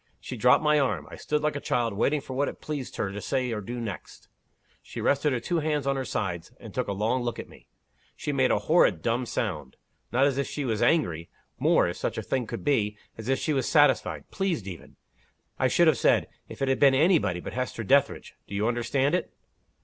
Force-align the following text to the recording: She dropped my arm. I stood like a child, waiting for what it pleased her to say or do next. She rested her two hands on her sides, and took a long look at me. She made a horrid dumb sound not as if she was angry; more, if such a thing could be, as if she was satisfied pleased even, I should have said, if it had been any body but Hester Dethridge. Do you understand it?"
She 0.19 0.35
dropped 0.35 0.63
my 0.63 0.79
arm. 0.79 1.07
I 1.11 1.15
stood 1.15 1.43
like 1.43 1.55
a 1.55 1.59
child, 1.59 1.93
waiting 1.93 2.21
for 2.21 2.33
what 2.33 2.47
it 2.47 2.59
pleased 2.59 2.95
her 2.95 3.11
to 3.11 3.21
say 3.21 3.51
or 3.51 3.61
do 3.61 3.79
next. 3.79 4.29
She 4.81 4.99
rested 4.99 5.31
her 5.31 5.39
two 5.39 5.59
hands 5.59 5.85
on 5.85 5.95
her 5.95 6.05
sides, 6.05 6.51
and 6.59 6.73
took 6.73 6.87
a 6.87 6.91
long 6.91 7.21
look 7.21 7.37
at 7.37 7.47
me. 7.47 7.67
She 8.15 8.31
made 8.31 8.49
a 8.49 8.57
horrid 8.57 9.03
dumb 9.03 9.27
sound 9.27 9.77
not 10.11 10.25
as 10.25 10.39
if 10.39 10.47
she 10.47 10.65
was 10.65 10.81
angry; 10.81 11.29
more, 11.59 11.87
if 11.87 11.97
such 11.97 12.17
a 12.17 12.23
thing 12.23 12.47
could 12.47 12.63
be, 12.63 12.97
as 13.15 13.29
if 13.29 13.37
she 13.37 13.53
was 13.53 13.69
satisfied 13.69 14.31
pleased 14.31 14.65
even, 14.65 14.95
I 15.59 15.67
should 15.67 15.85
have 15.85 15.99
said, 15.99 16.27
if 16.49 16.63
it 16.63 16.67
had 16.67 16.79
been 16.79 16.95
any 16.95 17.19
body 17.19 17.39
but 17.39 17.53
Hester 17.53 17.83
Dethridge. 17.83 18.33
Do 18.47 18.55
you 18.55 18.67
understand 18.67 19.13
it?" 19.13 19.31